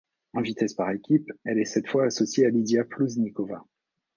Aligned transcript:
En 0.33 0.41
vitesse 0.41 0.73
par 0.73 0.89
équipes, 0.89 1.31
elle 1.45 1.59
est 1.59 1.65
cette 1.65 1.87
fois 1.87 2.05
associée 2.05 2.47
à 2.47 2.49
Lidia 2.49 2.83
Pluzhnikova. 2.83 3.63